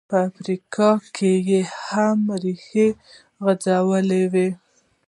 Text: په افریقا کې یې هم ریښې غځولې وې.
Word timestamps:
په 0.09 0.17
افریقا 0.29 0.91
کې 1.15 1.31
یې 1.49 1.61
هم 1.85 2.19
ریښې 2.43 2.87
غځولې 3.43 4.23
وې. 4.33 4.47